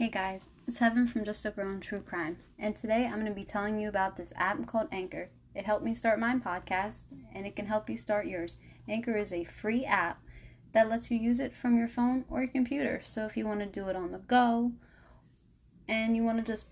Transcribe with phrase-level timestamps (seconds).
[0.00, 3.26] Hey guys, it's Heaven from Just a Girl in True Crime, and today I'm going
[3.26, 5.28] to be telling you about this app called Anchor.
[5.54, 7.04] It helped me start my podcast,
[7.34, 8.56] and it can help you start yours.
[8.88, 10.22] Anchor is a free app
[10.72, 13.02] that lets you use it from your phone or your computer.
[13.04, 14.72] So if you want to do it on the go
[15.86, 16.64] and you want to just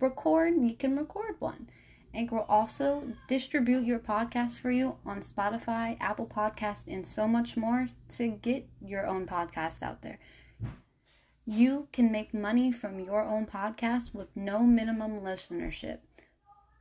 [0.00, 1.70] record, you can record one.
[2.12, 7.56] Anchor will also distribute your podcast for you on Spotify, Apple Podcast, and so much
[7.56, 10.18] more to get your own podcast out there.
[11.46, 15.98] You can make money from your own podcast with no minimum listenership.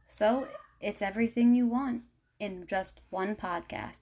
[0.07, 0.47] So
[0.79, 2.03] it's everything you want
[2.39, 3.99] in just one podcast.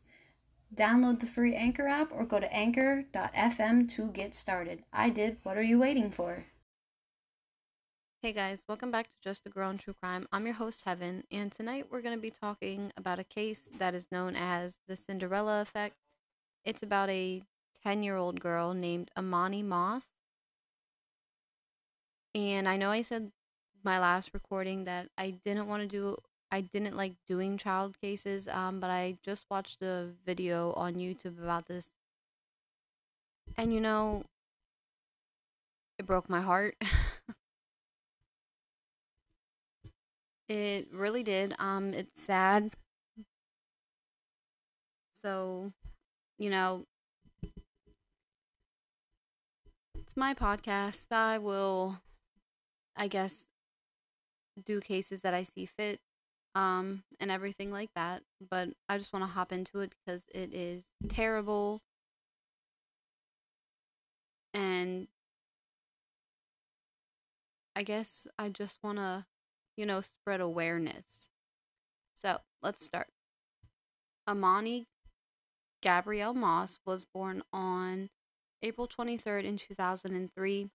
[0.73, 4.83] Download the free Anchor app or go to anchor.fm to get started.
[4.93, 5.37] I did.
[5.41, 6.45] What are you waiting for?
[8.21, 10.27] Hey guys, welcome back to Just a Girl in True Crime.
[10.31, 13.95] I'm your host, Heaven, and tonight we're going to be talking about a case that
[13.95, 15.95] is known as the Cinderella Effect.
[16.63, 17.41] It's about a
[17.81, 20.05] 10 year old girl named Emani Moss
[22.35, 23.31] and I know I said
[23.83, 26.17] my last recording that I didn't want to do
[26.51, 31.41] I didn't like doing child cases um but I just watched a video on YouTube
[31.41, 31.89] about this.
[33.57, 34.23] And you know
[35.97, 36.75] it broke my heart.
[40.49, 41.55] it really did.
[41.59, 42.71] Um it's sad.
[45.21, 45.71] So,
[46.39, 46.85] you know,
[49.93, 51.11] it's my podcast.
[51.11, 51.99] I will
[52.95, 53.45] I guess,
[54.65, 55.99] do cases that I see fit
[56.55, 58.23] um, and everything like that.
[58.49, 61.81] But I just want to hop into it because it is terrible.
[64.53, 65.07] And
[67.75, 69.25] I guess I just want to,
[69.77, 71.29] you know, spread awareness.
[72.15, 73.07] So let's start.
[74.27, 74.85] Emani
[75.81, 78.09] Gabrielle Moss was born on
[78.61, 80.69] April 23rd in 2003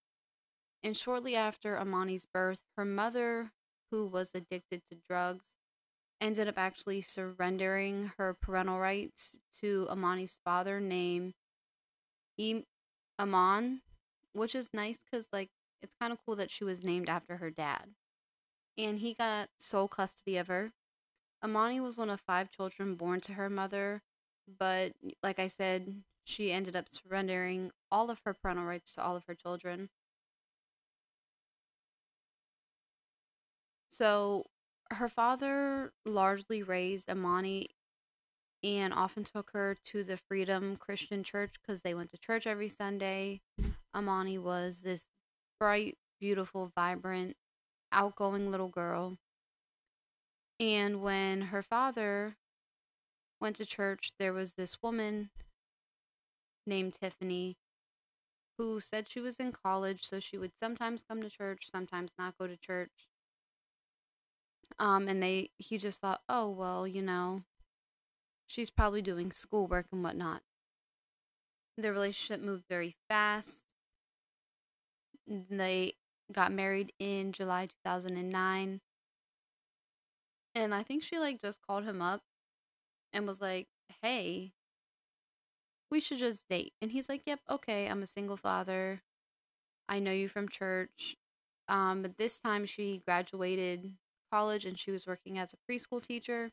[0.83, 3.53] and shortly after Emani's birth, her mother,
[3.91, 5.57] who was addicted to drugs,
[6.21, 11.35] ended up actually surrendering her parental rights to Emani's father named
[12.39, 12.65] e-
[13.19, 13.81] Eman,
[14.33, 15.51] which is nice because, like,
[15.83, 17.95] it's kind of cool that she was named after her dad.
[18.79, 20.73] And he got sole custody of her.
[21.45, 24.03] Emani was one of five children born to her mother,
[24.59, 29.17] but like I said, she ended up surrendering all of her parental rights to all
[29.17, 29.91] of her children.
[33.99, 34.45] So
[34.91, 37.69] her father largely raised Emani
[38.63, 42.69] and often took her to the Freedom Christian Church because they went to church every
[42.69, 43.41] Sunday.
[43.95, 45.05] Emani was this
[45.59, 47.37] bright, beautiful, vibrant,
[47.93, 49.19] outgoing little girl.
[50.59, 52.37] And when her father
[53.41, 55.31] went to church, there was this woman
[56.67, 57.57] named Tiffany
[58.59, 62.39] who said she was in college, so she would sometimes come to church, sometimes not
[62.39, 63.09] go to church.
[64.79, 67.43] Um, and they he just thought, oh well, you know,
[68.47, 70.43] she's probably doing schoolwork and whatnot.
[71.77, 73.59] Their relationship moved very fast.
[75.27, 75.95] They
[76.33, 78.81] got married in July 2009.
[80.55, 82.23] And I think she like just called him up
[83.13, 83.69] and was like,
[84.03, 84.53] "Hey,
[85.91, 87.89] we should just date." And he's like, "Yep, okay.
[87.89, 89.03] I'm a single father.
[89.89, 91.17] I know you from church."
[91.69, 93.97] Um, but this time she graduated
[94.31, 96.51] college and she was working as a preschool teacher.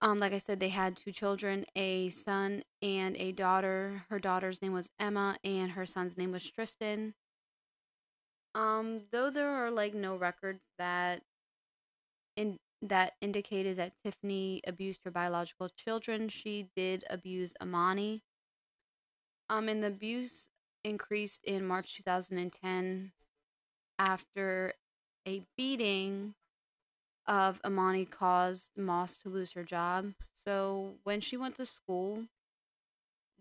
[0.00, 4.04] Um, like I said, they had two children, a son and a daughter.
[4.10, 7.14] Her daughter's name was Emma and her son's name was Tristan.
[8.54, 11.22] Um, though there are like no records that
[12.36, 18.20] in that indicated that Tiffany abused her biological children, she did abuse Emani.
[19.50, 20.48] Um, and the abuse
[20.84, 23.12] increased in March 2010
[23.98, 24.74] after
[25.28, 26.34] a beating
[27.26, 30.14] of Emani caused Moss to lose her job.
[30.44, 32.24] So when she went to school,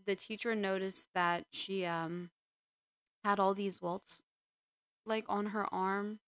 [0.05, 2.31] the teacher noticed that she um
[3.23, 4.23] had all these welts
[5.05, 6.19] like on her arm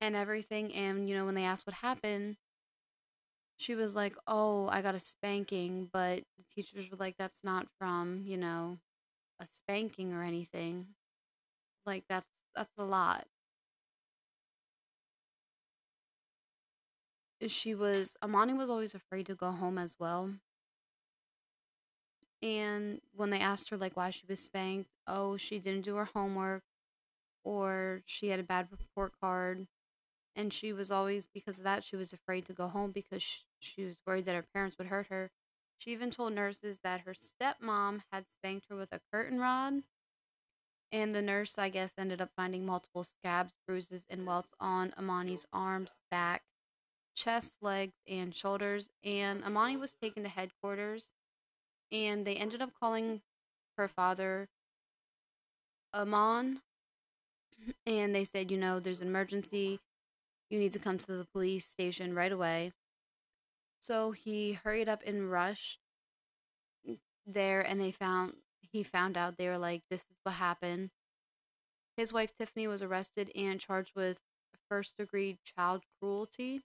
[0.00, 0.72] and everything.
[0.74, 2.36] And you know when they asked what happened
[3.56, 5.88] she was like oh i got a spanking.
[5.92, 8.78] But the teachers were like that's not from you know
[9.40, 10.88] a spanking or anything.
[11.86, 13.26] Like that's that's a lot
[17.48, 20.34] she was Emani was always afraid to go home as well.
[22.42, 26.04] And when they asked her like why she was spanked, oh, she didn't do her
[26.04, 26.62] homework
[27.44, 29.68] or she had a bad report card.
[30.36, 33.44] And she was always because of that she was afraid to go home because she,
[33.60, 35.30] she was worried that her parents would hurt her.
[35.78, 39.82] She even told nurses that her stepmom had spanked her with a curtain rod
[40.92, 45.44] And the nurse, I guess, ended up finding multiple scabs, bruises, and welts on Emani's
[45.52, 46.44] arms, back,
[47.14, 48.90] chest, legs, and shoulders.
[49.04, 51.12] And Emani was taken to headquarters,
[51.92, 53.22] and they ended up calling
[53.78, 54.48] her father
[55.94, 56.60] Eman.
[57.86, 59.80] And they said, you know, there's an emergency.
[60.50, 62.72] You need to come to the police station right away.
[63.80, 65.78] So he hurried up and rushed
[67.26, 70.90] there, and they found he found out they were like, this is what happened.
[71.96, 74.20] His wife Tiffany was arrested and charged with
[74.68, 76.62] first degree child cruelty.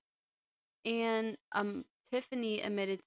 [0.85, 3.01] And um, Tiffany admitted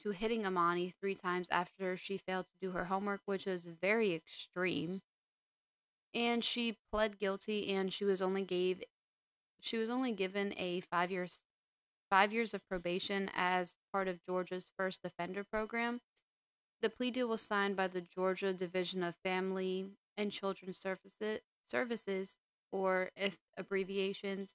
[0.00, 4.14] to hitting Emani three times after she failed to do her homework, which is very
[4.14, 5.02] extreme.
[6.14, 8.82] And she pled guilty and she was only gave
[9.60, 11.40] she was only given a five years
[12.10, 16.00] five years of probation as part of Georgia's first offender program.
[16.82, 22.38] The plea deal was signed by the Georgia Division of Family and Children's Services,
[22.72, 24.54] or if abbreviations,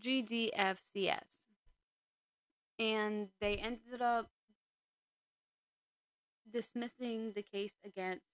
[0.00, 1.24] GDFCS.
[2.78, 4.28] And they ended up
[6.52, 8.24] dismissing the case against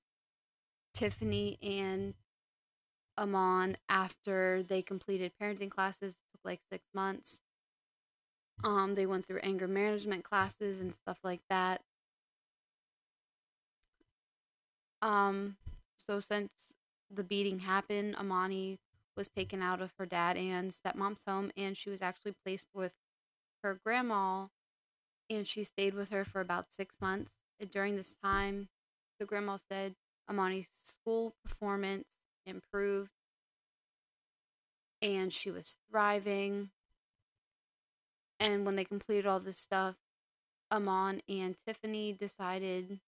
[0.95, 2.15] Tiffany and
[3.19, 6.15] Eman after they completed parenting classes.
[6.33, 7.41] Took like six months.
[8.65, 11.81] Um, they went through anger management classes and stuff like that.
[15.03, 15.57] Um,
[16.07, 16.51] so since
[17.11, 18.79] the beating happened, Emani
[19.21, 22.93] was taken out of her dad and stepmom's home, and she was actually placed with
[23.63, 24.47] her grandma,
[25.29, 27.31] and she stayed with her for about six months.
[27.71, 28.71] During this time,
[29.19, 29.95] the grandma said
[30.31, 32.07] Emani's school performance
[32.47, 33.11] improved,
[35.03, 36.71] and she was thriving.
[38.39, 39.97] And when they completed all this stuff,
[40.73, 43.01] Eman and Tiffany decided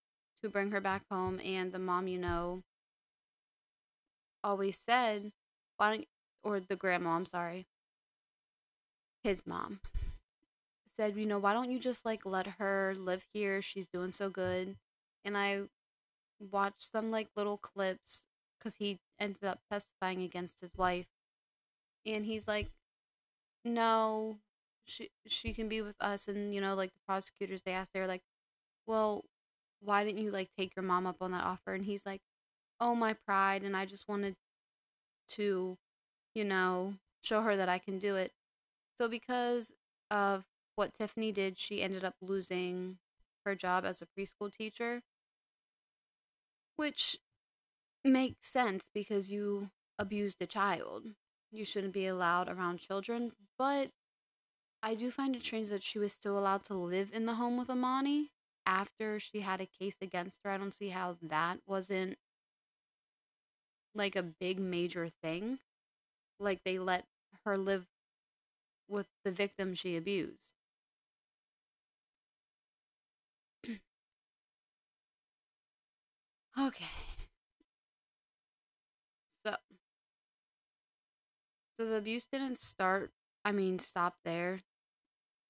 [0.43, 2.63] to bring her back home and the mom you know
[4.45, 5.33] always said
[5.83, 6.07] why don't
[6.45, 7.67] or the grandma i'm sorry
[9.25, 9.81] his mom
[10.97, 14.31] said you know why don't you just like let her live here she's doing so
[14.31, 14.77] good
[15.25, 15.63] and i
[16.53, 18.23] watched some like little clips
[18.59, 21.09] because he ended up testifying against his wife
[22.07, 22.71] and he's like
[23.65, 24.39] no
[24.85, 28.07] she she can be with us and you know like the prosecutors they asked they're
[28.07, 28.23] like
[28.87, 29.25] well
[29.81, 31.75] why didn't you like take your mom up on that offer?
[31.75, 32.21] And he's like,
[32.81, 33.63] oh, my pride.
[33.63, 34.37] And I just wanted
[35.37, 35.77] to,
[36.35, 38.33] you know, show her that I can do it.
[38.99, 39.73] So because
[40.11, 40.45] of
[40.77, 42.99] what Tiffany did, she ended up losing
[43.45, 45.03] her job as a preschool teacher,
[46.77, 47.17] which
[48.05, 51.07] makes sense because you abused a child.
[51.51, 53.91] You shouldn't be allowed around children, but
[54.83, 57.57] I do find it strange that she was still allowed to live in the home
[57.57, 58.31] with Emani
[58.67, 60.51] after she had a case against her.
[60.51, 62.17] I don't see how that wasn't
[63.95, 65.59] like a big major thing.
[66.41, 67.07] Like they let
[67.45, 67.87] her live
[68.87, 70.55] with the victim she abused.
[76.59, 76.89] okay.
[79.45, 79.57] So
[81.77, 83.13] So the abuse didn't start,
[83.45, 84.63] I mean stop there.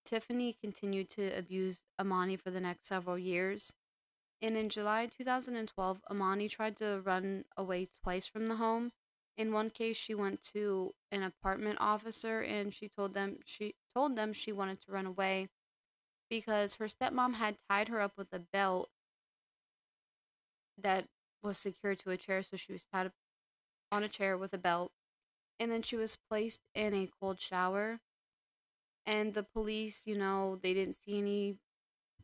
[0.05, 3.73] Tiffany continued to abuse Emani for the next several years.
[4.43, 8.93] And in July 2012, Emani tried to run away twice from the home.
[9.37, 14.17] In one case, she went to an apartment officer and she told them she told
[14.17, 15.49] them she wanted to run away
[16.29, 18.91] because her stepmom had tied her up with a belt
[20.79, 21.07] that
[21.43, 22.43] was secured to a chair.
[22.43, 23.13] So she was tied up
[23.93, 24.93] on a chair with a belt.
[25.61, 28.01] And then she was placed in a cold shower.
[29.07, 31.59] And the police, you know, they didn't see any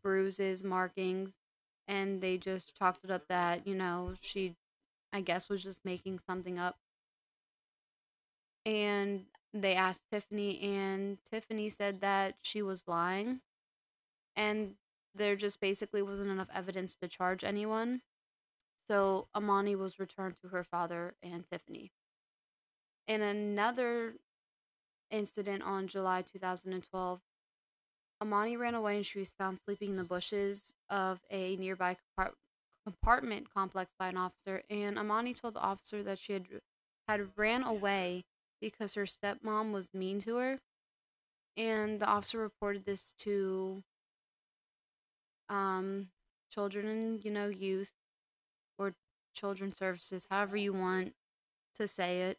[0.03, 1.37] bruises, markings,
[1.89, 4.57] and they just chalked it up that, you know, she,
[5.13, 6.79] I guess, was just making something up.
[8.67, 13.41] And they asked Tiffany, and Tiffany said that she was lying,
[14.37, 14.77] and
[15.15, 18.03] there just basically wasn't enough evidence to charge anyone.
[18.89, 21.93] So Emani was returned to her father and Tiffany.
[23.09, 24.15] In another
[25.11, 27.23] incident on July 2012,
[28.23, 32.35] Emani ran away and she was found sleeping in the bushes of a nearby compart-
[32.87, 34.63] apartment complex by an officer.
[34.71, 36.47] And Emani told the officer that she had
[37.09, 38.25] had ran away
[38.61, 40.61] because her stepmom was mean to her.
[41.57, 43.83] And the officer reported this to
[45.49, 46.09] um,
[46.53, 47.91] children and you know youth
[48.79, 48.95] or
[49.35, 51.15] children's services, however you want
[51.77, 52.39] to say it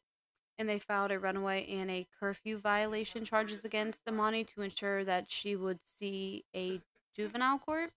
[0.60, 5.32] and they filed a runaway and a curfew violation charges against Emani to ensure that
[5.32, 6.80] she would see a
[7.16, 7.92] juvenile court.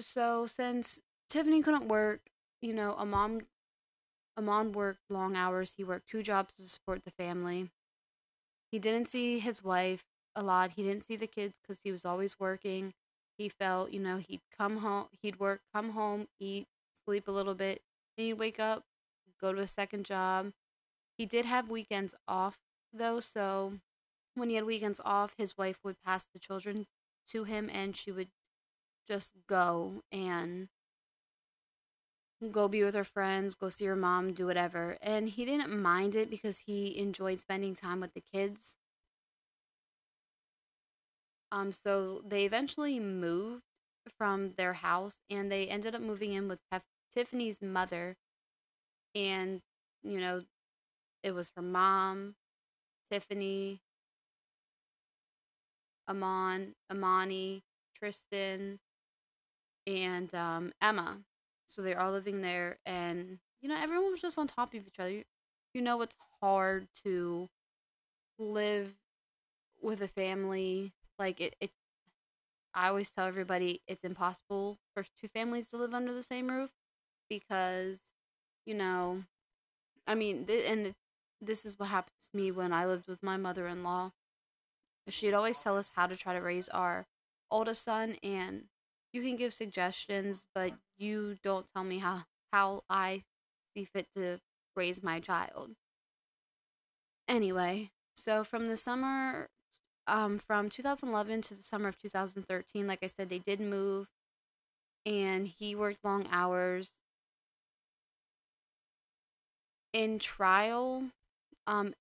[0.00, 2.20] So, since Tiffany couldn't work
[2.60, 3.42] you know, Eman
[4.38, 5.74] Eman worked long hours.
[5.76, 7.70] He worked two jobs to support the family.
[8.70, 10.04] He didn't see his wife
[10.36, 10.72] a lot.
[10.72, 12.94] He didn't see the kids because he was always working.
[13.36, 16.66] He felt, you know, he'd come home, he'd work, come home, eat,
[17.04, 17.80] sleep a little bit,
[18.16, 18.84] then he'd wake up,
[19.40, 20.52] go to a second job.
[21.18, 22.58] He did have weekends off
[22.92, 23.80] though, so
[24.34, 26.86] when he had weekends off, his wife would pass the children
[27.28, 28.30] to him and she would
[29.08, 30.68] just go and
[32.50, 34.98] go be with her friends, go see her mom, do whatever.
[35.00, 38.76] And he didn't mind it because he enjoyed spending time with the kids.
[41.52, 43.62] Um so they eventually moved
[44.16, 46.60] from their house and they ended up moving in with
[47.12, 48.16] Tiffany's mother
[49.18, 49.62] and
[50.04, 50.44] you know
[51.24, 52.36] it was her mom,
[53.10, 53.82] Tiffany,
[56.10, 57.62] Eman, Emani,
[57.94, 58.80] Tristan,
[59.86, 61.18] and um, Emma.
[61.68, 64.98] So they're all living there, and you know everyone was just on top of each
[64.98, 65.10] other.
[65.10, 65.24] You,
[65.74, 67.48] you know it's hard to
[68.38, 68.94] live
[69.82, 71.72] with a family like it, it.
[72.74, 76.70] I always tell everybody it's impossible for two families to live under the same roof
[77.28, 78.00] because
[78.68, 79.24] you know,
[80.06, 80.94] I mean, th- and
[81.40, 84.12] this is what happened to me when I lived with my mother-in-law.
[85.08, 87.06] She'd always tell us how to try to raise our
[87.50, 88.68] oldest son and
[89.12, 93.24] you can give suggestions but you don't tell me how how i
[93.74, 94.40] see fit to
[94.76, 95.74] raise my child.
[97.28, 99.48] Anyway so from the summer
[100.06, 104.08] um from 2011 to the summer of 2013 like i said they did move
[105.06, 106.92] and he worked long hours
[109.98, 111.02] in trial
[111.66, 111.92] um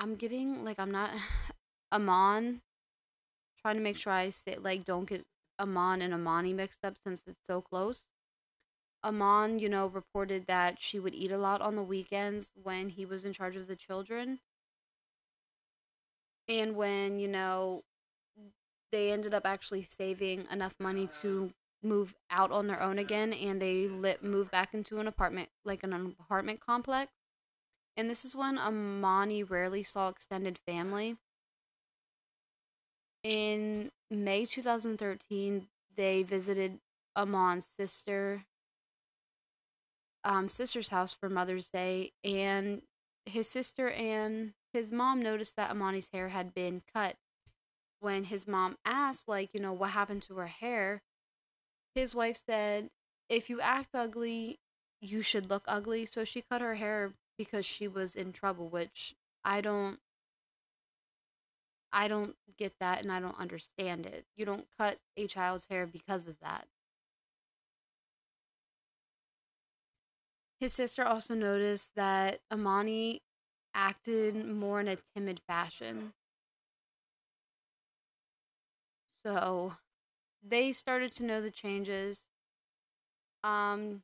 [0.00, 1.10] I'm getting like I'm not
[1.94, 2.60] Eman.
[3.62, 5.24] Trying to make sure I say like don't get
[5.60, 8.02] Eman and Emani mixed up since it's so close.
[9.04, 13.04] Eman, you know, reported that she would eat a lot on the weekends when he
[13.04, 14.40] was in charge of the children.
[16.48, 17.84] And when, you know,
[18.92, 23.60] they ended up actually saving enough money to move out on their own again and
[23.60, 27.10] they lit move back into an apartment like an apartment complex
[27.96, 31.16] and this is when Emani rarely saw extended family.
[33.22, 36.78] In May 2013, they visited
[37.14, 38.46] Eman's sister,
[40.24, 42.80] um, sister's house for Mother's Day, and
[43.26, 47.16] his sister and his mom noticed that Emani's hair had been cut.
[47.98, 51.02] When his mom asked, like, you know, what happened to her hair,
[51.94, 52.90] his wife said,
[53.28, 54.58] if you act ugly,
[55.00, 56.06] you should look ugly.
[56.06, 59.98] So she cut her hair because she was in trouble, which I don't
[61.92, 64.24] I don't get that and I don't understand it.
[64.36, 66.66] You don't cut a child's hair because of that.
[70.60, 73.22] His sister also noticed that Emani
[73.74, 76.12] acted more in a timid fashion.
[79.24, 79.76] So
[80.42, 82.26] they started to know the changes.
[83.44, 84.02] Um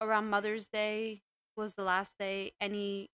[0.00, 1.22] around Mother's Day,
[1.56, 3.10] was the last day any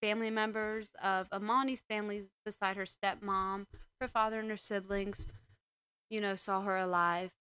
[0.00, 3.66] family members of Emani's family, beside her stepmom,
[4.00, 5.26] her father, and her siblings,
[6.10, 7.32] you know, saw her alive.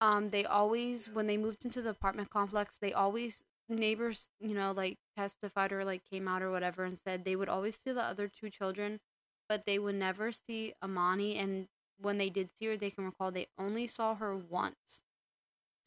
[0.00, 4.72] Um, they always, when they moved into the apartment complex, they always neighbors, you know,
[4.72, 8.02] like testified or like came out or whatever and said they would always see the
[8.02, 9.00] other two children,
[9.48, 11.36] but they would never see Emani.
[11.42, 11.68] And
[12.00, 15.04] when they did see her, they can recall they only saw her once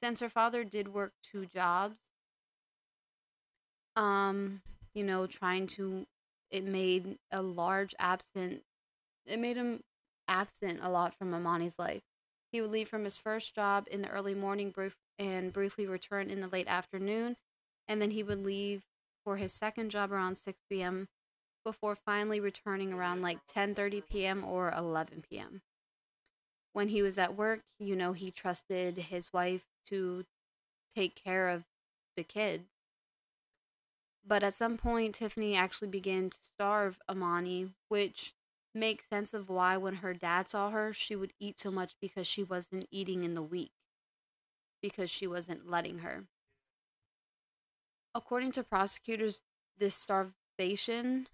[0.01, 1.99] since her father did work two jobs,
[3.95, 4.61] um,
[4.93, 6.05] you know, trying to,
[6.51, 8.61] it made a large absent,
[9.25, 9.81] it made him
[10.27, 12.03] absent a lot from Emani's life.
[12.51, 16.29] He would leave from his first job in the early morning brief, and briefly return
[16.29, 17.37] in the late afternoon,
[17.87, 18.83] and then he would leave
[19.23, 21.07] for his second job around 6 p.m.
[21.67, 24.45] before finally returning around like 10:30 p.m.
[24.45, 25.61] or 11 p.m.
[26.71, 30.23] When he was at work, you know, he trusted his wife to
[30.95, 31.65] take care of
[32.15, 32.67] the kid.
[34.25, 38.33] But at some point, Tiffany actually began to starve Emani, which
[38.73, 42.27] makes sense of why when her dad saw her, she would eat so much because
[42.27, 43.73] she wasn't eating in the week,
[44.81, 46.27] because she wasn't letting her.
[48.15, 49.41] According to prosecutors,
[49.77, 51.27] this starvation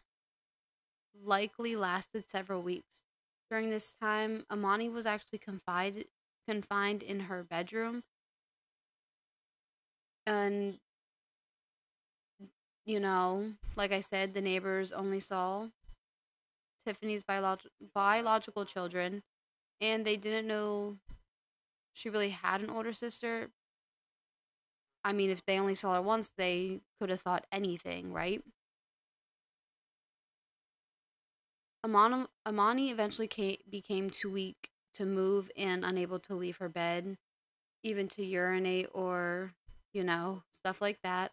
[1.13, 3.03] likely lasted several weeks.
[3.50, 6.05] During this time, Emani was actually confined
[6.48, 8.03] confined in her bedroom
[10.27, 10.79] and
[12.86, 15.70] you know, like I said, the neighbors only saw
[16.86, 19.24] Tiffany's biolog- biological children,
[19.82, 21.00] and they didn't know
[21.93, 23.51] she really had an older sister.
[25.03, 28.43] I mean, if they only saw her once, they could have thought anything, right?
[31.86, 37.18] Emani, Emani eventually came, became too weak to move and unable to leave her bed,
[37.84, 39.54] even to urinate or,
[39.94, 41.32] you know, stuff like that.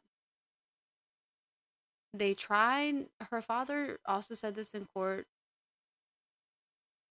[2.12, 5.26] They tried, her father also said this in court.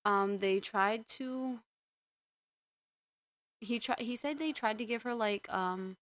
[0.05, 1.59] Um, they tried to
[3.61, 5.97] he tried he said they tried to give her like um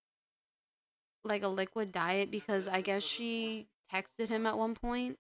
[1.24, 5.18] like a liquid diet because I guess she texted him at one point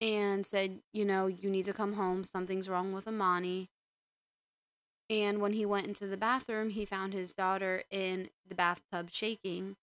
[0.00, 2.24] and said, you know, you need to come home.
[2.24, 3.68] Something's wrong with Emani.
[5.10, 9.76] And when he went into the bathroom, he found his daughter in the bathtub shaking.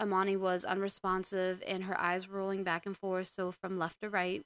[0.00, 4.10] Emani was unresponsive and her eyes were rolling back and forth, so from left to
[4.10, 4.44] right.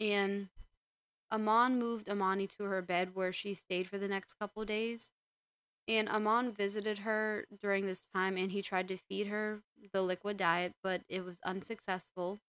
[0.00, 0.48] And
[1.32, 5.12] Eman moved Emani to her bed where she stayed for the next couple days.
[5.86, 10.36] And Eman visited her during this time and he tried to feed her the liquid
[10.36, 12.40] diet, but it was unsuccessful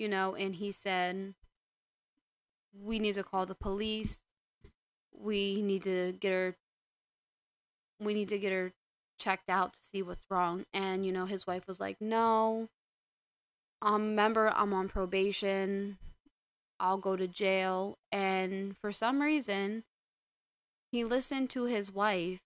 [0.00, 1.34] you know, and he said,
[2.72, 4.22] We need to call the police.
[5.12, 6.56] We need to get her
[8.00, 8.72] we need to get her
[9.18, 10.64] checked out to see what's wrong.
[10.72, 12.68] And, you know, his wife was like, No.
[13.82, 15.98] Um, remember I'm on probation.
[16.78, 17.98] I'll go to jail.
[18.10, 19.84] And for some reason,
[20.90, 22.40] he listened to his wife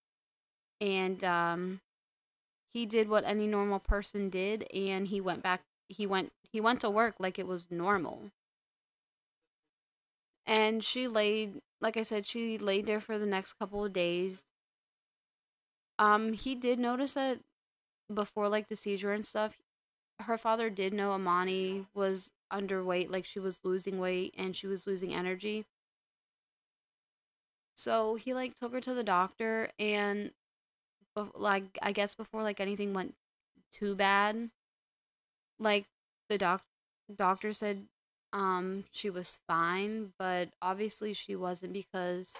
[0.80, 1.80] and um
[2.72, 6.80] he did what any normal person did and he went back he went he went
[6.80, 8.30] to work like it was normal.
[10.46, 14.44] And she laid, like I said, she laid there for the next couple of days.
[15.98, 17.40] Um, he did notice that
[18.12, 19.60] before like the seizure and stuff,
[20.20, 24.86] her father did know Emani was underweight, like she was losing weight and she was
[24.86, 25.66] losing energy.
[27.76, 30.32] So he like took her to the doctor and
[31.34, 33.14] like I guess before like anything went
[33.72, 34.50] too bad,
[35.58, 35.86] like
[36.28, 36.62] the doc
[37.16, 37.86] doctor said
[38.32, 42.36] um she was fine, but obviously she wasn't because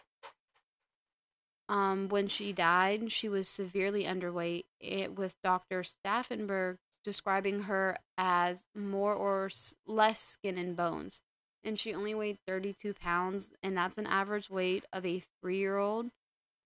[1.68, 5.83] um when she died, she was severely underweight it, with Dr.
[5.85, 9.51] Staffenberg describing her as more or
[9.87, 11.23] less skin and bones.
[11.62, 15.79] And she only weighed 32 pounds, and that's an average weight of a three year
[15.79, 16.11] old.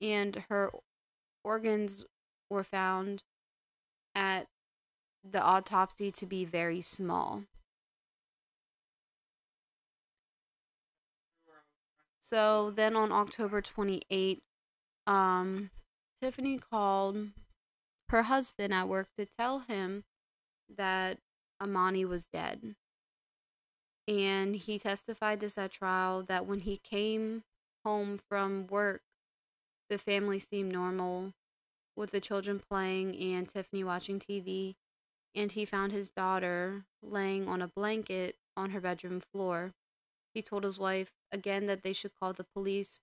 [0.01, 0.73] And her
[1.45, 2.05] organs
[2.51, 3.23] were found
[4.15, 4.47] at
[5.25, 7.45] the autopsy to be very small.
[12.23, 14.41] So then on October 28th,
[15.07, 15.71] um,
[16.21, 17.29] Tiffany called
[18.11, 20.05] her husband at work to tell him
[20.77, 21.19] that
[21.63, 22.75] Emani was dead.
[24.07, 27.45] And he testified this at trial that when he came
[27.85, 29.03] home from work,
[29.89, 31.33] the family seemed normal
[31.97, 34.77] with the children playing and Tiffany watching TV
[35.39, 39.73] and he found his daughter laying on a blanket on her bedroom floor.
[40.35, 43.01] He told his wife again that they should call the police,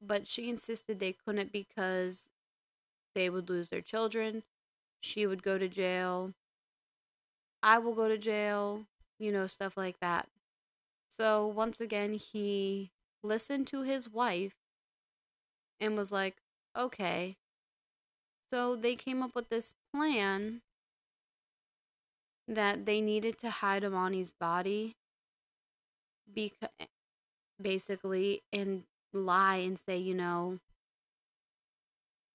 [0.00, 2.32] but she insisted they couldn't because
[3.14, 4.44] they would lose their children.
[5.02, 6.34] She would go to jail.
[7.64, 8.86] I will go to jail,
[9.18, 10.28] you know, stuff like that.
[11.08, 14.54] So once again, he listened to his wife
[15.80, 16.36] and was like,
[16.76, 17.36] okay.
[18.52, 20.62] So they came up with this plan
[22.48, 24.96] that they needed to hide Emani's body
[26.28, 26.34] mm-hmm.
[26.34, 26.86] because eh,
[27.60, 30.58] basically and lie and say, you know,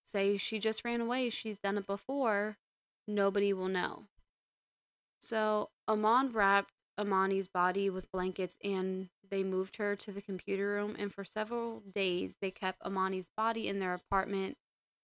[0.06, 2.58] say she just ran away, she's done it before,
[3.08, 4.06] nobody will know.
[5.22, 10.96] So Eman wrapped Emani's body with blankets and they moved her to the computer room
[10.98, 14.58] and for several days they kept Emani's body in their apartment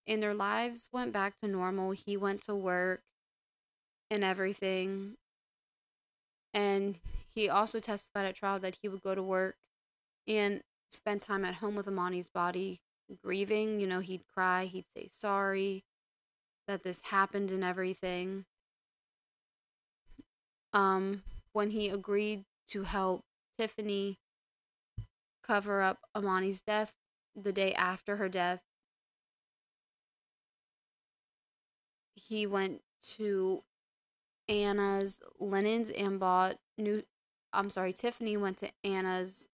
[0.07, 1.91] and their lives went back to normal.
[1.91, 3.01] He went to work
[4.13, 5.15] and everything.
[6.53, 6.99] And
[7.33, 9.55] he also testified at trial that he would go to work
[10.27, 12.79] and spend time at home with Emani's body,
[13.23, 13.79] grieving.
[13.79, 15.83] You know, he'd cry, he'd say sorry
[16.67, 18.45] that this happened and everything.
[20.71, 23.23] Um, when he agreed to help
[23.59, 24.19] Tiffany
[25.43, 26.93] cover up Emani's death
[27.35, 28.61] the day after her death,
[32.15, 32.81] he went
[33.17, 33.63] to
[34.53, 37.03] Anna's linens and bought new
[37.51, 39.47] I'm sorry, Tiffany went to Anna's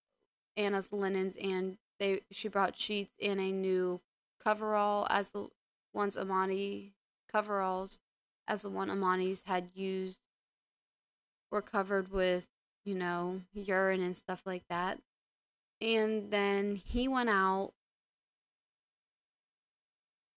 [0.58, 4.02] Anna's linens and they she brought sheets and a new
[4.44, 5.48] coverall as the
[5.94, 6.92] ones Emani
[7.32, 8.00] coveralls
[8.48, 10.20] as the one Emani's had used
[11.52, 12.46] were covered with,
[12.84, 15.00] you know, urine and stuff like that.
[15.82, 17.74] And then he went out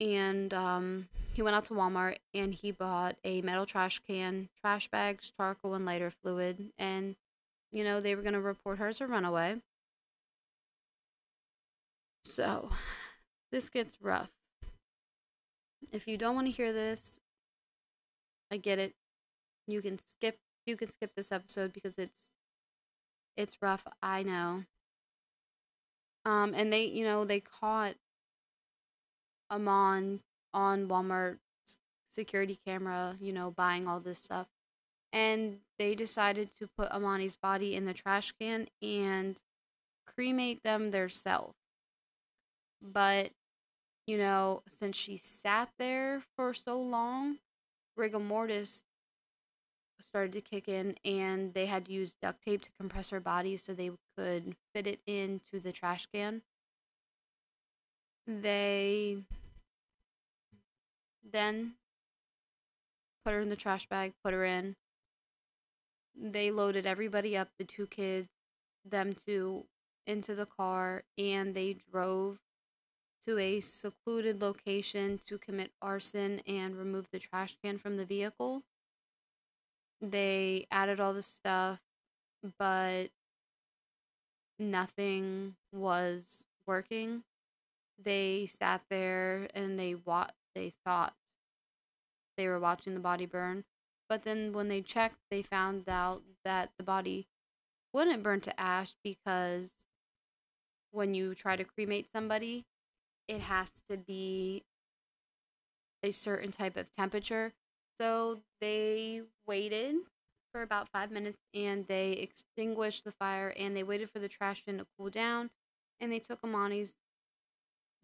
[0.02, 4.88] and um, he went out to Walmart and he bought a metal trash can, trash
[4.88, 6.72] bags, charcoal, and lighter fluid.
[6.76, 7.14] And,
[7.70, 9.60] you know, they were going to report her as a runaway.
[12.24, 12.70] So,
[13.52, 14.30] this gets rough.
[15.92, 17.20] If you don't want to hear this,
[18.50, 18.94] I get it.
[19.68, 22.18] You can skip you can skip this episode because it's
[23.36, 24.64] it's rough, I know.
[26.24, 27.94] Um and they, you know, they caught
[29.52, 30.20] Eman
[30.54, 31.38] on Walmart
[32.10, 34.46] security camera, you know, buying all this stuff.
[35.12, 39.38] And they decided to put Emani's body in the trash can and
[40.06, 41.56] cremate them themselves.
[42.80, 43.30] But,
[44.06, 47.38] you know, since she sat there for so long,
[47.96, 48.84] rigor mortis
[50.06, 53.56] started to kick in and they had to use duct tape to compress her body
[53.56, 56.42] so they could fit it into the trash can.
[58.26, 59.18] They
[61.24, 61.74] then
[63.24, 64.76] put her in the trash bag, put her in.
[66.16, 68.28] They loaded everybody up, the two kids,
[68.84, 69.66] them two,
[70.06, 72.38] into the car, and they drove
[73.24, 78.62] to a secluded location to commit arson and remove the trash can from the vehicle.
[80.02, 81.80] They added all the stuff,
[82.58, 83.10] but
[84.58, 87.24] nothing was working.
[88.02, 91.14] They sat there and they wa- they thought
[92.36, 93.64] they were watching the body burn.
[94.08, 97.26] But then when they checked, they found out that the body
[97.92, 99.72] wouldn't burn to ash because
[100.90, 102.64] when you try to cremate somebody,
[103.28, 104.62] it has to be
[106.02, 107.52] a certain type of temperature.
[108.00, 109.96] So they waited
[110.52, 114.62] for about five minutes and they extinguished the fire and they waited for the trash
[114.64, 115.50] bin to cool down
[116.00, 116.92] and they took Emani's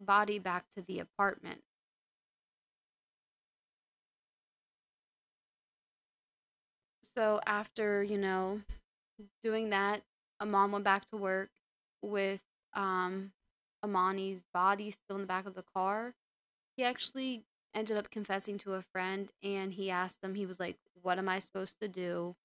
[0.01, 1.61] body back to the apartment.
[7.15, 8.61] So after, you know,
[9.43, 10.03] doing that,
[10.39, 11.51] a mom went back to work
[12.01, 12.41] with
[12.73, 13.33] um
[13.83, 16.13] Emani's body still in the back of the car.
[16.77, 17.43] He actually
[17.73, 21.29] ended up confessing to a friend and he asked them, he was like, What am
[21.29, 22.35] I supposed to do?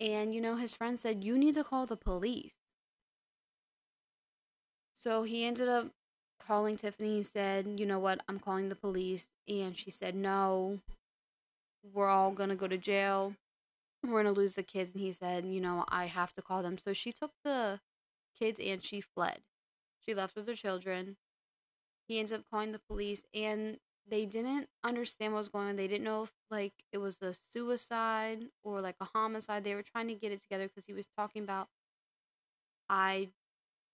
[0.00, 2.50] And, you know, his friend said, You need to call the police.
[4.98, 5.90] So he ended up
[6.38, 8.22] calling Tiffany and said, You know what?
[8.28, 9.28] I'm calling the police.
[9.48, 10.80] And she said, No,
[11.92, 13.34] we're all going to go to jail.
[14.06, 14.92] We're to lose the kids.
[14.94, 16.78] And he said, You know, I have to call them.
[16.78, 17.80] So she took the
[18.38, 19.42] kids and she fled.
[20.00, 21.16] She left with her children.
[22.08, 25.76] He ended up calling the police and they didn't understand what was going on.
[25.76, 29.64] They didn't know if like it was a suicide or like a homicide.
[29.64, 31.68] They were trying to get it together because he was talking about
[32.88, 33.30] I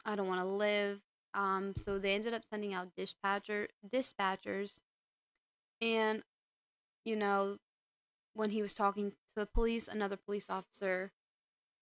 [0.04, 1.02] I don't want to live.
[1.34, 4.82] Um so they ended up sending out dispatcher dispatchers
[5.80, 6.22] and
[7.04, 7.58] you know
[8.36, 11.10] when he was talking to the police, another police officer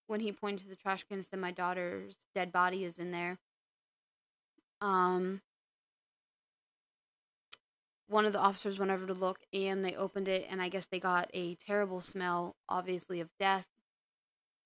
[0.07, 3.11] when he pointed to the trash can and said my daughter's dead body is in
[3.11, 3.38] there.
[4.81, 5.40] Um
[8.07, 10.87] one of the officers went over to look and they opened it and I guess
[10.87, 13.67] they got a terrible smell, obviously of death.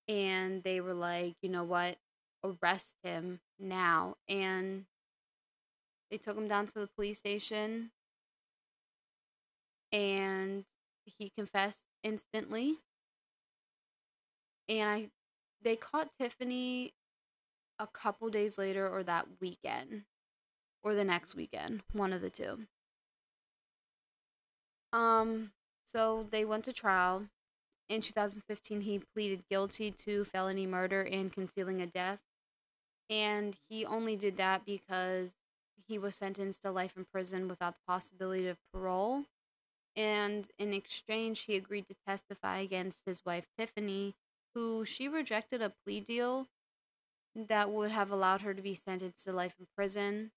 [0.07, 1.97] And they were like, you know what,
[2.43, 4.15] arrest him now.
[4.27, 4.85] And
[6.11, 7.91] they took him down to the police station
[9.91, 10.65] and
[11.17, 12.77] he confessed instantly.
[14.67, 15.09] And I
[15.61, 16.93] they caught Tiffany
[17.79, 20.03] a couple days later or that weekend
[20.83, 22.59] or the next weekend, one of the two.
[24.93, 25.51] Um,
[25.91, 27.27] so they went to trial.
[27.89, 32.19] In 2015, he pleaded guilty to felony murder and concealing a death.
[33.09, 35.31] And he only did that because
[35.87, 39.25] he was sentenced to life in prison without the possibility of parole.
[39.99, 44.15] And in exchange, he agreed to testify against his wife, Tiffany,
[44.55, 46.47] who she rejected a plea deal
[47.35, 50.31] that would have allowed her to be sentenced to life in prison.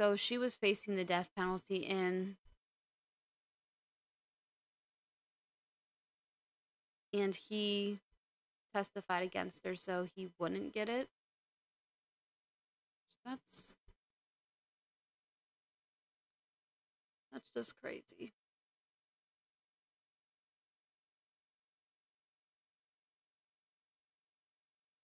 [0.00, 2.38] So she was facing the death penalty in
[7.12, 8.00] and he
[8.74, 11.08] testified against her so he wouldn't get it.
[13.24, 13.74] That's
[17.32, 18.32] that's just crazy.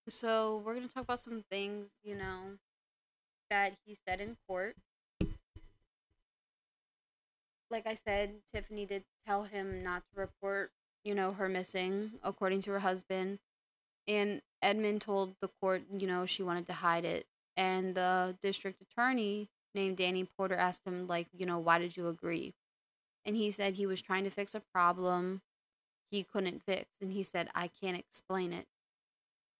[0.07, 2.57] So, we're going to talk about some things, you know,
[3.49, 4.75] that he said in court.
[7.69, 10.71] Like I said, Tiffany did tell him not to report
[11.03, 13.39] you know, her missing, according to her husband.
[14.07, 17.25] And Edmund told the court, you know, she wanted to hide it.
[17.57, 22.07] And the district attorney named Danny Porter asked him, like, you know, why did you
[22.07, 22.53] agree?
[23.25, 25.41] And he said he was trying to fix a problem
[26.11, 26.89] he couldn't fix.
[27.01, 28.65] And he said, I can't explain it.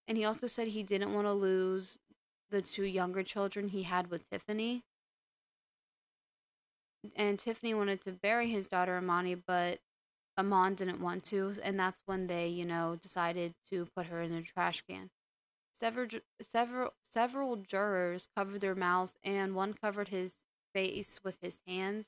[0.07, 1.99] And he also said he didn't want to lose
[2.49, 4.83] the two younger children he had with Tiffany.
[7.15, 9.79] And Tiffany wanted to bury his daughter Emani, but
[10.37, 14.33] Eman didn't want to, and that's when they, you know, decided to put her in
[14.33, 15.09] a trash can.
[15.79, 16.09] Several,
[16.41, 20.35] several, several jurors covered their mouths, and one covered his
[20.73, 22.07] face with his hands.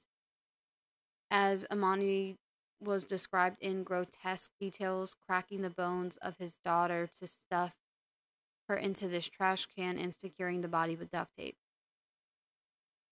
[1.29, 2.37] As Emani
[2.81, 7.73] was described in grotesque details, cracking the bones of his daughter to stuff
[8.67, 11.57] her into this trash can and securing the body with duct tape.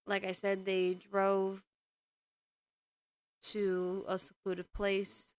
[0.05, 1.63] Like I said, they drove
[3.43, 5.35] to a secluded place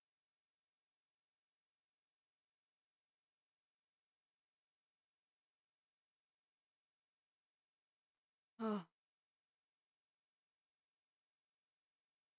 [8.60, 8.84] Oh.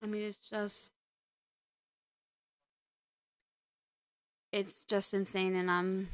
[0.04, 0.92] I mean, it's just.
[4.52, 6.10] It's just insane, and I'm.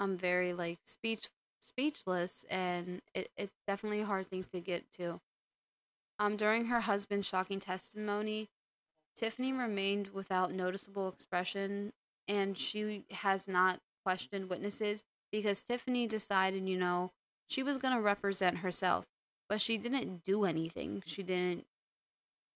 [0.00, 1.28] I'm very, like, speech
[1.60, 5.20] speechless, and it, it's definitely a hard thing to get to.
[6.18, 8.48] Um, during her husband's shocking testimony,
[9.16, 11.92] Tiffany remained without noticeable expression,
[12.28, 17.12] and she has not questioned witnesses because Tiffany decided, you know,
[17.48, 19.04] she was going to represent herself,
[19.48, 21.02] but she didn't do anything.
[21.06, 21.64] She didn't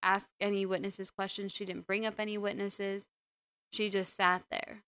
[0.02, 1.52] ask any witnesses questions.
[1.52, 3.06] She didn't bring up any witnesses.
[3.72, 4.82] She just sat there.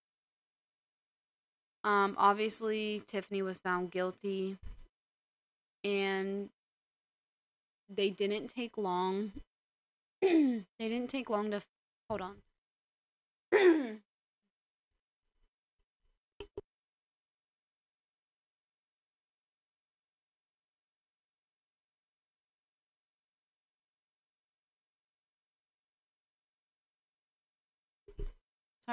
[1.85, 4.57] Um, obviously, Tiffany was found guilty,
[5.83, 6.49] and
[7.89, 9.33] they didn't take long.
[10.23, 11.61] they didn't take long to
[12.09, 12.37] hold on.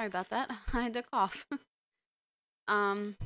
[0.00, 0.50] Sorry about that.
[0.72, 1.46] I had to cough.
[2.68, 3.16] um,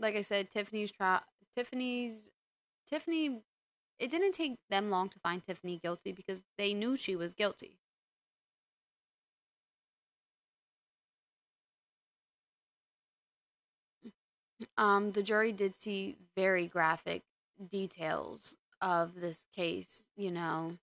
[0.00, 1.20] like I said, Tiffany's trial.
[1.54, 2.32] Tiffany's
[2.90, 3.42] Tiffany.
[4.00, 7.78] It didn't take them long to find Tiffany guilty because they knew she was guilty.
[14.76, 17.22] Um, the jury did see very graphic
[17.70, 20.02] details of this case.
[20.16, 20.78] You know,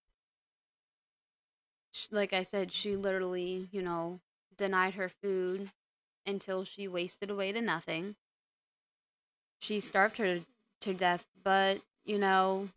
[2.11, 4.19] like I said, she literally, you know,
[4.59, 5.71] denied her food
[6.27, 8.15] until she wasted away to nothing.
[9.61, 10.41] She starved her
[10.81, 12.69] to death, but, you know,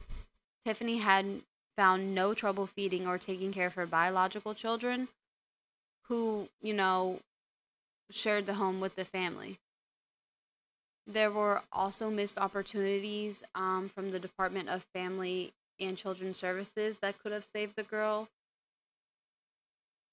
[0.65, 1.43] Tiffany had
[1.77, 5.09] found no trouble feeding or taking care of her biological children
[6.03, 7.21] who, you know,
[8.11, 9.59] shared the home with the family.
[11.07, 17.19] There were also missed opportunities um, from the Department of Family and Children Services that
[17.21, 18.29] could have saved the girl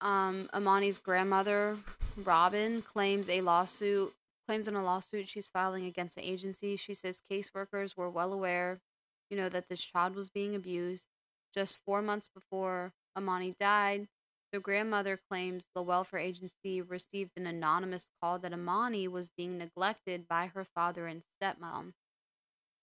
[0.01, 1.77] um, Emani's grandmother,
[2.17, 4.13] Robin, claims a lawsuit
[4.49, 6.75] claims in a lawsuit she's filing against the agency.
[6.75, 8.81] She says caseworkers were well aware,
[9.29, 11.05] you know, that this child was being abused.
[11.53, 14.07] Just four months before Emani died,
[14.51, 20.27] the grandmother claims the welfare agency received an anonymous call that Emani was being neglected
[20.27, 21.93] by her father and stepmom.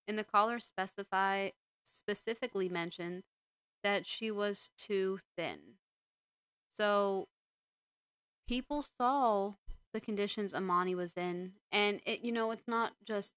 [0.07, 1.50] And the caller specify
[1.83, 3.24] specifically mentioned
[3.83, 5.59] that she was too thin.
[6.77, 7.29] So
[8.49, 9.55] people saw
[9.93, 13.35] the conditions Emani was in, and it you know it's not just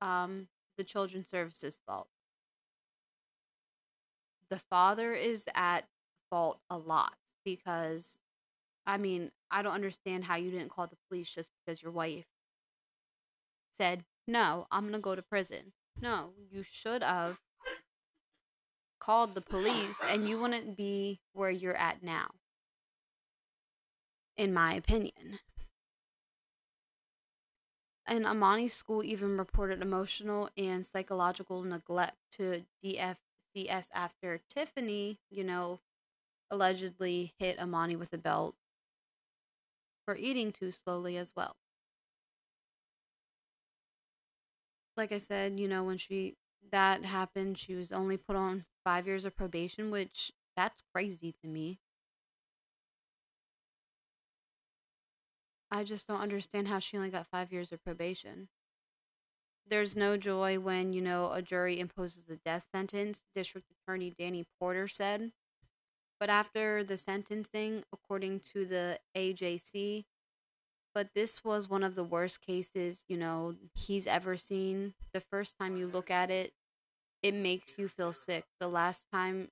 [0.00, 2.08] um, the children's services fault.
[4.48, 5.88] The father is at
[6.30, 8.18] fault a lot because
[8.86, 12.26] I mean, I don't understand how you didn't call the police just because your wife
[13.76, 17.40] said, "No, I'm to go to prison." No, you should have
[19.06, 22.26] called the police and you wouldn't be where you're at now.
[24.36, 25.38] In my opinion.
[28.04, 35.78] And Emani's school even reported emotional and psychological neglect to DFCS after Tiffany, you know,
[36.50, 38.56] allegedly hit Emani with a belt
[40.04, 41.54] for eating too slowly as well.
[44.96, 46.34] Like I said, you know, when she
[46.72, 51.48] that happened, she was only put on five years of probation, which that's crazy to
[51.48, 51.80] me.
[55.72, 58.48] I just don't understand how she only got five years of probation.
[59.68, 64.46] There's no joy when, you know, a jury imposes a death sentence, District Attorney Danny
[64.60, 65.32] Porter said.
[66.20, 70.06] But after the sentencing, according to the AJC,
[70.94, 74.94] but this was one of the worst cases, you know, he's ever seen.
[75.12, 76.52] The first time you look at it,
[77.22, 78.44] it makes you feel sick.
[78.60, 79.48] The last time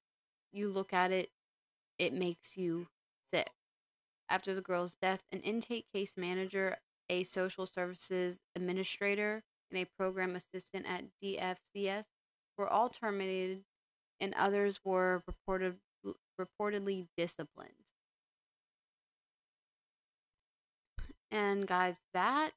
[0.53, 1.31] you look at it,
[1.99, 2.87] it makes you
[3.33, 3.51] sick.
[4.29, 6.77] After the girl's death, an intake case manager,
[7.09, 12.05] a social services administrator, and a program assistant at DFCS
[12.57, 13.65] were all terminated,
[14.21, 15.77] and others were reported,
[16.41, 17.73] reportedly disciplined.
[21.31, 22.53] And guys, that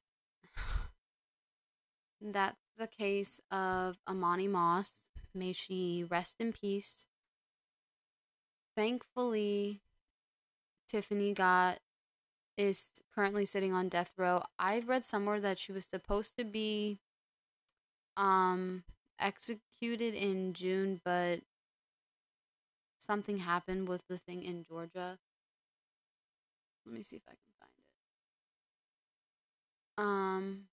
[2.20, 4.90] that's the case of Emani Moss.
[5.34, 7.06] May she rest in peace.
[8.74, 9.82] Thankfully,
[10.88, 11.78] Tiffany got
[12.56, 14.42] is currently sitting on death row.
[14.58, 17.00] I've read somewhere that she was supposed to be
[18.16, 18.84] um
[19.18, 21.40] executed in June, but
[22.98, 25.18] something happened with the thing in Georgia.
[26.84, 27.72] Let me see if I can find
[29.98, 30.02] it.
[30.02, 30.68] Um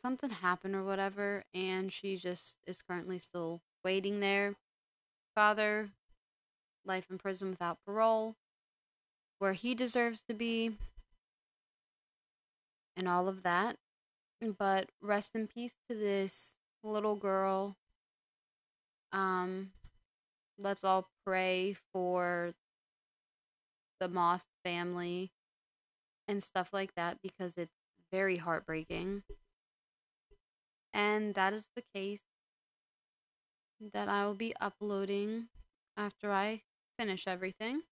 [0.00, 4.54] something happened or whatever and she just is currently still waiting there.
[5.34, 5.90] Father
[6.84, 8.36] life in prison without parole
[9.38, 10.76] where he deserves to be
[12.96, 13.76] and all of that.
[14.58, 17.76] But rest in peace to this little girl.
[19.12, 19.72] Um,
[20.58, 22.52] let's all pray for
[23.98, 25.30] the Moss family
[26.28, 27.76] and stuff like that because it's
[28.10, 29.22] very heartbreaking.
[30.92, 32.22] And that is the case
[33.92, 35.48] that I will be uploading
[35.96, 36.62] after I
[36.98, 37.82] finish everything.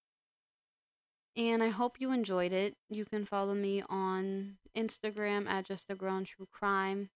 [1.36, 2.76] And I hope you enjoyed it.
[2.90, 7.10] You can follow me on Instagram at Just a Girl True Crime.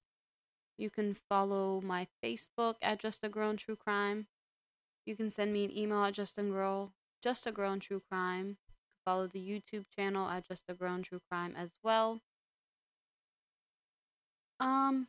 [0.78, 4.28] You can follow my Facebook at Just a Girl True Crime.
[5.04, 6.92] You can send me an email at Just a Girl,
[7.22, 8.58] Just a Girl True Crime.
[9.04, 12.20] Follow the YouTube channel at Just a Girl True Crime as well.
[14.60, 15.08] Um.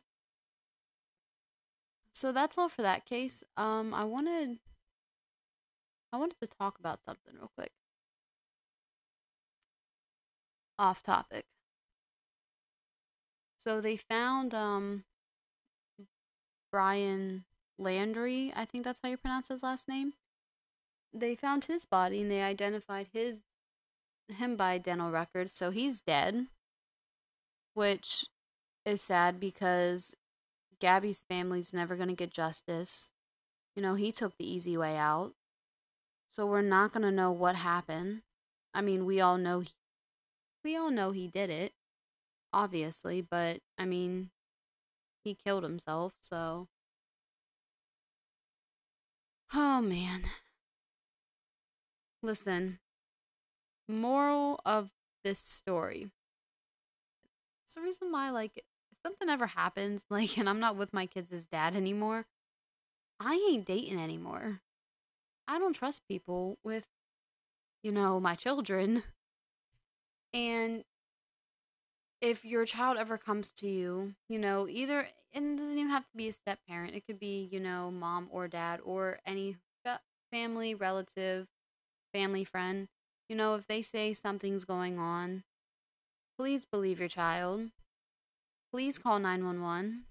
[2.14, 3.44] So that's all for that case.
[3.56, 4.58] Um, I wanted,
[6.12, 7.72] I wanted to talk about something real quick
[10.78, 11.44] off topic.
[13.56, 15.04] So they found um
[16.70, 17.44] Brian
[17.80, 18.52] Laundrie.
[18.54, 20.14] I think that's how you pronounce his last name.
[21.12, 23.42] They found his body and they identified his
[24.28, 26.46] him by dental records, so he's dead.
[27.74, 28.26] Which
[28.84, 30.14] is sad because
[30.84, 33.08] Gabby's family's never going to get justice.
[33.74, 35.32] You know, he took the easy way out.
[36.28, 38.20] So we're not going to know what happened.
[38.74, 39.70] I mean, we all know he,
[40.62, 41.72] we all know he did it,
[42.52, 44.28] obviously, but I mean,
[45.24, 46.68] he killed himself, so.
[49.54, 50.24] Oh man.
[52.22, 52.78] Listen,
[53.88, 54.90] moral of
[55.22, 56.10] this story.
[57.64, 58.64] It's the reason why, like, if
[59.04, 62.26] something ever happens, like, and I'm not with my kids' as dad anymore,
[63.20, 64.60] I ain't dating anymore.
[65.48, 66.86] I don't trust people with,
[67.82, 69.04] you know, my children.
[70.34, 70.84] And
[72.20, 76.08] if your child ever comes to you, you know, either, and it doesn't even have
[76.08, 79.56] to be a step parent, it could be, you know, mom or dad or any
[80.32, 81.46] family, relative,
[82.12, 82.88] family friend,
[83.28, 85.44] you know, if they say something's going on,
[86.38, 87.70] please believe your child.
[88.74, 90.02] Please call 911.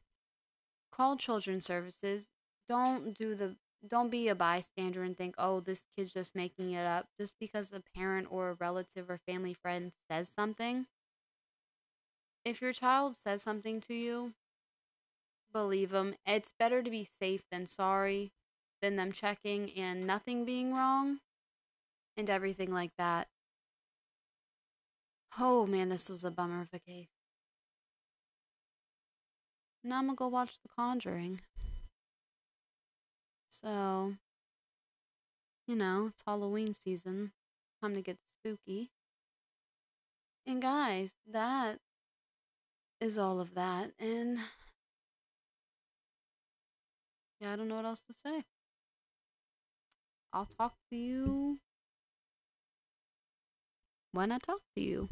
[0.89, 2.29] Call children's services.
[2.69, 6.85] Don't do the don't be a bystander and think, oh, this kid's just making it
[6.85, 10.85] up just because a parent or a relative or family friend says something.
[12.45, 14.31] If your child says something to you,
[15.51, 16.15] believe them.
[16.25, 18.31] It's better to be safe than sorry,
[18.81, 21.19] than them checking and nothing being wrong
[22.15, 23.27] and everything like that.
[25.37, 27.22] Oh man, this was a bummer of a case.
[29.83, 31.41] Now I'm gonna go watch The Conjuring.
[33.47, 34.15] So,
[35.67, 37.33] you know, it's Halloween season.
[37.81, 38.91] Time to get spooky.
[40.45, 41.79] And guys, that
[42.99, 43.91] is all of that.
[43.99, 44.39] And
[47.39, 48.43] yeah, I don't know what else to say.
[50.33, 51.59] I'll talk to you
[54.13, 55.09] when I talk to you.